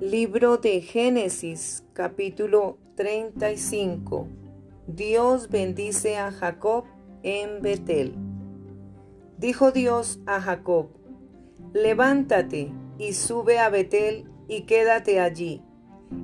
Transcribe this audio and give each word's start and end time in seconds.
Libro 0.00 0.56
de 0.56 0.80
Génesis 0.80 1.84
capítulo 1.92 2.78
35 2.96 4.28
Dios 4.86 5.50
bendice 5.50 6.16
a 6.16 6.32
Jacob 6.32 6.84
en 7.22 7.60
Betel. 7.60 8.14
Dijo 9.36 9.72
Dios 9.72 10.18
a 10.24 10.40
Jacob, 10.40 10.88
levántate 11.74 12.72
y 12.96 13.12
sube 13.12 13.58
a 13.58 13.68
Betel 13.68 14.24
y 14.48 14.62
quédate 14.62 15.20
allí, 15.20 15.62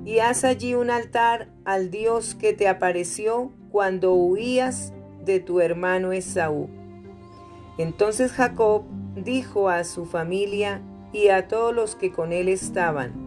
y 0.05 0.17
haz 0.19 0.43
allí 0.43 0.73
un 0.73 0.89
altar 0.89 1.53
al 1.63 1.91
Dios 1.91 2.33
que 2.33 2.53
te 2.53 2.67
apareció 2.67 3.51
cuando 3.71 4.15
huías 4.15 4.91
de 5.23 5.39
tu 5.39 5.59
hermano 5.59 6.13
Esaú. 6.13 6.67
Entonces 7.77 8.31
Jacob 8.31 8.85
dijo 9.15 9.69
a 9.69 9.83
su 9.83 10.07
familia 10.07 10.81
y 11.13 11.27
a 11.27 11.47
todos 11.47 11.75
los 11.75 11.95
que 11.95 12.11
con 12.11 12.33
él 12.33 12.49
estaban, 12.49 13.26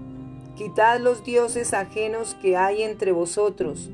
Quitad 0.60 1.00
los 1.00 1.24
dioses 1.24 1.72
ajenos 1.72 2.34
que 2.34 2.54
hay 2.54 2.82
entre 2.82 3.12
vosotros, 3.12 3.88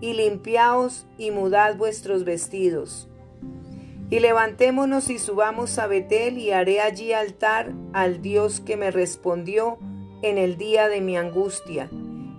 y 0.00 0.14
limpiaos 0.14 1.06
y 1.16 1.30
mudad 1.30 1.76
vuestros 1.76 2.24
vestidos. 2.24 3.06
Y 4.10 4.18
levantémonos 4.18 5.10
y 5.10 5.20
subamos 5.20 5.78
a 5.78 5.86
Betel 5.86 6.38
y 6.38 6.50
haré 6.50 6.80
allí 6.80 7.12
altar 7.12 7.72
al 7.92 8.20
Dios 8.20 8.58
que 8.58 8.76
me 8.76 8.90
respondió 8.90 9.78
en 10.22 10.38
el 10.38 10.56
día 10.56 10.88
de 10.88 11.00
mi 11.00 11.16
angustia, 11.16 11.88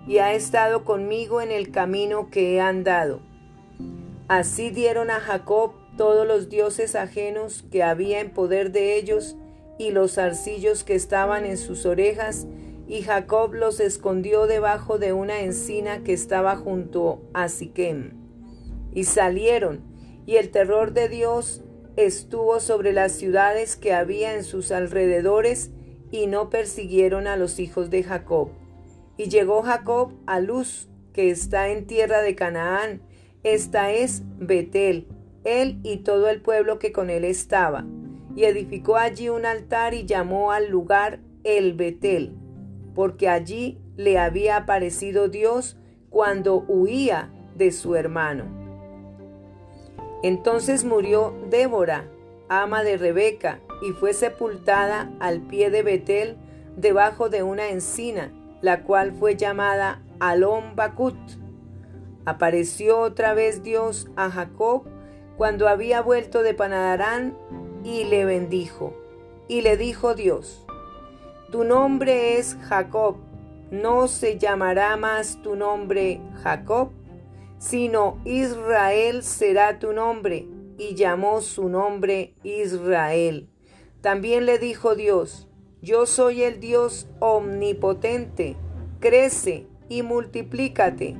y 0.06 0.18
ha 0.18 0.34
estado 0.34 0.84
conmigo 0.84 1.40
en 1.40 1.50
el 1.50 1.70
camino 1.70 2.28
que 2.30 2.56
he 2.56 2.60
andado. 2.60 3.22
Así 4.28 4.68
dieron 4.68 5.10
a 5.10 5.20
Jacob 5.20 5.72
todos 5.96 6.26
los 6.26 6.50
dioses 6.50 6.94
ajenos 6.96 7.64
que 7.72 7.82
había 7.82 8.20
en 8.20 8.34
poder 8.34 8.72
de 8.72 8.96
ellos, 8.96 9.36
y 9.78 9.90
los 9.90 10.18
arcillos 10.18 10.84
que 10.84 10.94
estaban 10.94 11.46
en 11.46 11.56
sus 11.56 11.86
orejas, 11.86 12.46
y 12.90 13.02
Jacob 13.02 13.54
los 13.54 13.78
escondió 13.78 14.48
debajo 14.48 14.98
de 14.98 15.12
una 15.12 15.42
encina 15.42 16.02
que 16.02 16.12
estaba 16.12 16.56
junto 16.56 17.22
a 17.32 17.48
Siquem. 17.48 18.14
Y 18.92 19.04
salieron, 19.04 19.82
y 20.26 20.36
el 20.36 20.50
terror 20.50 20.92
de 20.92 21.08
Dios 21.08 21.62
estuvo 21.94 22.58
sobre 22.58 22.92
las 22.92 23.12
ciudades 23.12 23.76
que 23.76 23.92
había 23.92 24.34
en 24.34 24.42
sus 24.42 24.72
alrededores, 24.72 25.70
y 26.10 26.26
no 26.26 26.50
persiguieron 26.50 27.28
a 27.28 27.36
los 27.36 27.60
hijos 27.60 27.90
de 27.90 28.02
Jacob. 28.02 28.48
Y 29.16 29.28
llegó 29.28 29.62
Jacob 29.62 30.12
a 30.26 30.40
Luz, 30.40 30.88
que 31.12 31.30
está 31.30 31.68
en 31.68 31.86
tierra 31.86 32.22
de 32.22 32.34
Canaán, 32.34 33.02
esta 33.44 33.92
es 33.92 34.24
Betel, 34.40 35.06
él 35.44 35.78
y 35.84 35.98
todo 35.98 36.28
el 36.28 36.42
pueblo 36.42 36.80
que 36.80 36.90
con 36.90 37.08
él 37.08 37.24
estaba, 37.24 37.86
y 38.34 38.46
edificó 38.46 38.96
allí 38.96 39.28
un 39.28 39.46
altar 39.46 39.94
y 39.94 40.06
llamó 40.06 40.50
al 40.50 40.70
lugar 40.70 41.20
el 41.44 41.74
Betel 41.74 42.39
porque 42.94 43.28
allí 43.28 43.78
le 43.96 44.18
había 44.18 44.56
aparecido 44.56 45.28
Dios 45.28 45.76
cuando 46.10 46.64
huía 46.68 47.30
de 47.54 47.72
su 47.72 47.94
hermano. 47.94 48.44
Entonces 50.22 50.84
murió 50.84 51.34
Débora, 51.48 52.04
ama 52.48 52.82
de 52.82 52.96
Rebeca, 52.96 53.60
y 53.82 53.92
fue 53.92 54.12
sepultada 54.12 55.10
al 55.20 55.40
pie 55.40 55.70
de 55.70 55.82
Betel 55.82 56.36
debajo 56.76 57.30
de 57.30 57.42
una 57.42 57.70
encina, 57.70 58.32
la 58.60 58.82
cual 58.82 59.12
fue 59.12 59.36
llamada 59.36 60.02
Alon 60.18 60.76
Bakut. 60.76 61.16
Apareció 62.26 62.98
otra 63.00 63.32
vez 63.32 63.62
Dios 63.62 64.08
a 64.16 64.30
Jacob 64.30 64.84
cuando 65.38 65.68
había 65.68 66.02
vuelto 66.02 66.42
de 66.42 66.52
Panadarán 66.52 67.36
y 67.82 68.04
le 68.04 68.26
bendijo. 68.26 68.94
Y 69.48 69.62
le 69.62 69.76
dijo 69.78 70.14
Dios, 70.14 70.66
tu 71.50 71.64
nombre 71.64 72.38
es 72.38 72.56
Jacob, 72.68 73.16
no 73.72 74.06
se 74.06 74.38
llamará 74.38 74.96
más 74.96 75.42
tu 75.42 75.56
nombre 75.56 76.20
Jacob, 76.42 76.90
sino 77.58 78.18
Israel 78.24 79.22
será 79.24 79.78
tu 79.78 79.92
nombre, 79.92 80.46
y 80.78 80.94
llamó 80.94 81.40
su 81.40 81.68
nombre 81.68 82.34
Israel. 82.44 83.48
También 84.00 84.46
le 84.46 84.58
dijo 84.58 84.94
Dios, 84.94 85.48
yo 85.82 86.06
soy 86.06 86.42
el 86.42 86.60
Dios 86.60 87.08
omnipotente, 87.18 88.56
crece 89.00 89.66
y 89.88 90.02
multiplícate. 90.02 91.16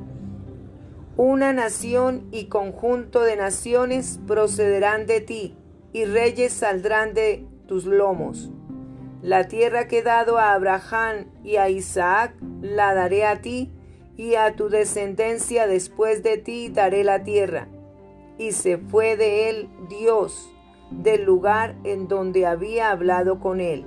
Una 1.17 1.53
nación 1.53 2.29
y 2.31 2.45
conjunto 2.45 3.21
de 3.23 3.37
naciones 3.37 4.21
procederán 4.27 5.07
de 5.07 5.21
ti, 5.21 5.57
y 5.93 6.05
reyes 6.05 6.53
saldrán 6.53 7.15
de 7.15 7.45
tus 7.67 7.85
lomos. 7.85 8.51
La 9.23 9.49
tierra 9.49 9.87
que 9.87 9.99
he 9.99 10.03
dado 10.03 10.39
a 10.39 10.55
Abraham 10.55 11.27
y 11.45 11.57
a 11.57 11.69
Isaac 11.69 12.35
la 12.63 12.95
daré 12.95 13.27
a 13.27 13.43
ti, 13.43 13.71
y 14.17 14.35
a 14.35 14.55
tu 14.55 14.69
descendencia 14.69 15.67
después 15.67 16.23
de 16.23 16.37
ti 16.37 16.69
daré 16.69 17.05
la 17.05 17.23
tierra. 17.23 17.69
Y 18.39 18.53
se 18.53 18.77
fue 18.77 19.17
de 19.17 19.49
él 19.49 19.69
Dios 19.89 20.51
del 20.91 21.25
lugar 21.25 21.75
en 21.85 22.09
donde 22.09 22.47
había 22.47 22.91
hablado 22.91 23.41
con 23.41 23.61
él. 23.61 23.87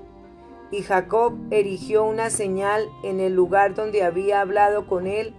Y 0.72 0.82
Jacob 0.82 1.36
erigió 1.52 2.04
una 2.04 2.30
señal 2.30 2.90
en 3.04 3.20
el 3.20 3.36
lugar 3.36 3.76
donde 3.76 4.04
había 4.04 4.42
hablado 4.42 4.88
con 4.88 5.06
él, 5.06 5.36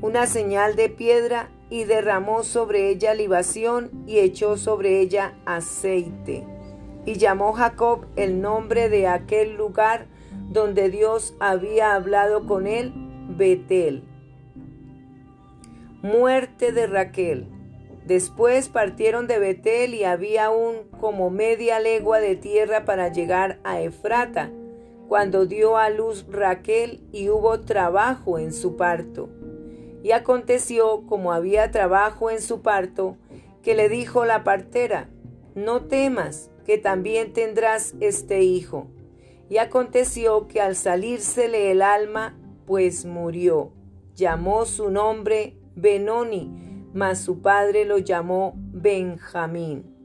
una 0.00 0.26
señal 0.26 0.76
de 0.76 0.88
piedra, 0.88 1.50
y 1.70 1.84
derramó 1.84 2.44
sobre 2.44 2.88
ella 2.88 3.12
libación 3.12 3.90
y 4.06 4.20
echó 4.20 4.56
sobre 4.56 5.00
ella 5.00 5.34
aceite. 5.44 6.46
Y 7.08 7.14
llamó 7.14 7.54
Jacob 7.54 8.04
el 8.16 8.42
nombre 8.42 8.90
de 8.90 9.06
aquel 9.06 9.56
lugar 9.56 10.08
donde 10.50 10.90
Dios 10.90 11.34
había 11.40 11.94
hablado 11.94 12.46
con 12.46 12.66
él, 12.66 12.92
Betel. 13.30 14.04
Muerte 16.02 16.70
de 16.70 16.86
Raquel. 16.86 17.46
Después 18.04 18.68
partieron 18.68 19.26
de 19.26 19.38
Betel 19.38 19.94
y 19.94 20.04
había 20.04 20.44
aún 20.44 20.82
como 21.00 21.30
media 21.30 21.80
legua 21.80 22.20
de 22.20 22.36
tierra 22.36 22.84
para 22.84 23.08
llegar 23.10 23.58
a 23.64 23.80
Efrata, 23.80 24.50
cuando 25.08 25.46
dio 25.46 25.78
a 25.78 25.88
luz 25.88 26.26
Raquel 26.30 27.00
y 27.10 27.30
hubo 27.30 27.60
trabajo 27.60 28.38
en 28.38 28.52
su 28.52 28.76
parto. 28.76 29.30
Y 30.02 30.10
aconteció, 30.10 31.06
como 31.06 31.32
había 31.32 31.70
trabajo 31.70 32.30
en 32.30 32.42
su 32.42 32.60
parto, 32.60 33.16
que 33.62 33.74
le 33.74 33.88
dijo 33.88 34.26
la 34.26 34.44
partera, 34.44 35.08
no 35.54 35.86
temas, 35.86 36.50
que 36.68 36.76
también 36.76 37.32
tendrás 37.32 37.94
este 37.98 38.42
hijo. 38.42 38.88
Y 39.48 39.56
aconteció 39.56 40.48
que 40.48 40.60
al 40.60 40.76
salírsele 40.76 41.70
el 41.70 41.80
alma, 41.80 42.38
pues 42.66 43.06
murió. 43.06 43.72
Llamó 44.14 44.66
su 44.66 44.90
nombre 44.90 45.56
Benoni, 45.76 46.90
mas 46.92 47.20
su 47.20 47.40
padre 47.40 47.86
lo 47.86 47.96
llamó 47.96 48.52
Benjamín. 48.54 49.96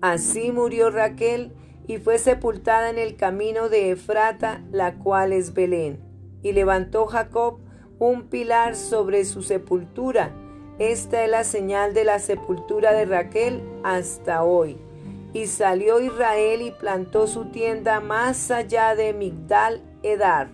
Así 0.00 0.50
murió 0.50 0.90
Raquel 0.90 1.52
y 1.86 1.98
fue 1.98 2.18
sepultada 2.18 2.90
en 2.90 2.98
el 2.98 3.14
camino 3.14 3.68
de 3.68 3.92
Efrata, 3.92 4.64
la 4.72 4.96
cual 4.96 5.32
es 5.32 5.54
Belén. 5.54 6.00
Y 6.42 6.50
levantó 6.50 7.06
Jacob 7.06 7.60
un 8.00 8.24
pilar 8.24 8.74
sobre 8.74 9.24
su 9.24 9.42
sepultura. 9.42 10.34
Esta 10.80 11.22
es 11.22 11.30
la 11.30 11.44
señal 11.44 11.94
de 11.94 12.02
la 12.02 12.18
sepultura 12.18 12.92
de 12.92 13.04
Raquel 13.04 13.62
hasta 13.84 14.42
hoy. 14.42 14.87
Y 15.32 15.46
salió 15.46 16.00
Israel 16.00 16.62
y 16.62 16.70
plantó 16.70 17.26
su 17.26 17.46
tienda 17.46 18.00
más 18.00 18.50
allá 18.50 18.94
de 18.94 19.12
Migdal 19.12 19.82
Edar. 20.02 20.48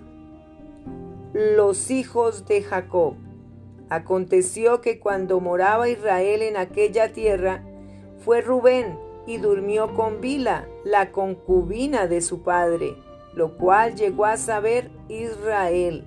Los 1.32 1.90
hijos 1.90 2.46
de 2.46 2.62
Jacob. 2.62 3.14
Aconteció 3.88 4.80
que 4.80 4.98
cuando 4.98 5.40
moraba 5.40 5.88
Israel 5.88 6.42
en 6.42 6.56
aquella 6.56 7.12
tierra, 7.12 7.62
fue 8.18 8.40
Rubén 8.40 8.98
y 9.26 9.38
durmió 9.38 9.94
con 9.94 10.20
Bila, 10.20 10.66
la 10.84 11.12
concubina 11.12 12.06
de 12.06 12.20
su 12.20 12.42
padre, 12.42 12.96
lo 13.34 13.56
cual 13.56 13.94
llegó 13.94 14.24
a 14.24 14.36
saber 14.36 14.90
Israel. 15.08 16.04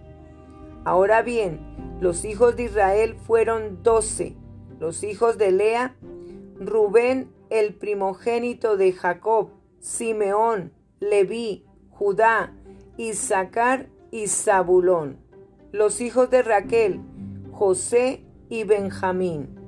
Ahora 0.86 1.22
bien, 1.22 1.60
los 2.00 2.26
hijos 2.26 2.56
de 2.56 2.64
Israel 2.64 3.16
fueron 3.26 3.84
doce. 3.84 4.36
Los 4.80 5.04
hijos 5.04 5.38
de 5.38 5.52
Lea, 5.52 5.96
Rubén 6.60 7.30
el 7.50 7.74
primogénito 7.74 8.78
de 8.78 8.94
Jacob, 8.94 9.52
Simeón, 9.80 10.72
Leví, 11.00 11.66
Judá, 11.90 12.54
Isaacar 12.98 13.90
y 14.12 14.28
Zabulón. 14.28 15.18
Los 15.72 16.02
hijos 16.02 16.30
de 16.30 16.42
Raquel, 16.42 17.02
José 17.52 18.24
y 18.50 18.64
Benjamín. 18.64 19.60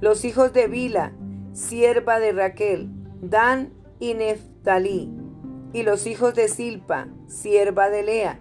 Los 0.00 0.24
hijos 0.24 0.52
de 0.52 0.68
Bila, 0.68 1.12
sierva 1.52 2.18
de 2.18 2.32
Raquel, 2.32 2.88
Dan 3.20 3.72
y 3.98 4.14
Neftalí. 4.14 5.10
Y 5.72 5.82
los 5.82 6.06
hijos 6.06 6.34
de 6.34 6.48
Silpa, 6.48 7.08
sierva 7.26 7.90
de 7.90 8.02
Lea, 8.02 8.40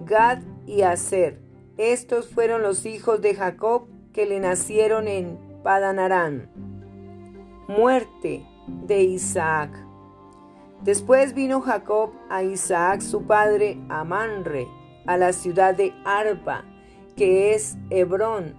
Gad 0.00 0.40
y 0.66 0.82
Aser. 0.82 1.40
Estos 1.78 2.28
fueron 2.28 2.62
los 2.62 2.86
hijos 2.86 3.20
de 3.20 3.34
Jacob 3.34 3.88
que 4.12 4.26
le 4.26 4.40
nacieron 4.40 5.08
en 5.08 5.38
Padanarán 5.62 6.75
muerte 7.68 8.46
de 8.66 9.02
Isaac. 9.02 9.70
Después 10.82 11.34
vino 11.34 11.60
Jacob 11.60 12.10
a 12.28 12.42
Isaac 12.42 13.00
su 13.00 13.26
padre 13.26 13.78
a 13.88 14.04
Manre, 14.04 14.68
a 15.06 15.16
la 15.16 15.32
ciudad 15.32 15.74
de 15.74 15.92
Arba, 16.04 16.64
que 17.16 17.54
es 17.54 17.76
Hebrón, 17.90 18.54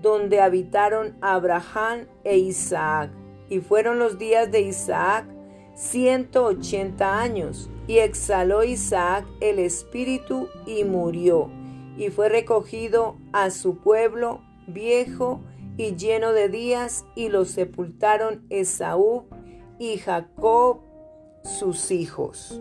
donde 0.00 0.40
habitaron 0.40 1.16
Abraham 1.20 2.06
e 2.24 2.38
Isaac. 2.38 3.10
Y 3.48 3.60
fueron 3.60 3.98
los 3.98 4.18
días 4.18 4.50
de 4.50 4.60
Isaac 4.60 5.26
ciento 5.74 6.44
ochenta 6.46 7.20
años, 7.20 7.70
y 7.86 7.98
exhaló 7.98 8.64
Isaac 8.64 9.26
el 9.40 9.58
espíritu 9.58 10.48
y 10.66 10.84
murió, 10.84 11.50
y 11.96 12.08
fue 12.10 12.28
recogido 12.28 13.16
a 13.32 13.50
su 13.50 13.78
pueblo 13.78 14.40
viejo 14.66 15.40
y 15.76 15.96
lleno 15.96 16.32
de 16.32 16.48
días, 16.48 17.04
y 17.14 17.28
lo 17.28 17.44
sepultaron 17.44 18.46
Esaú 18.50 19.26
y 19.78 19.98
Jacob 19.98 20.80
sus 21.42 21.90
hijos. 21.90 22.60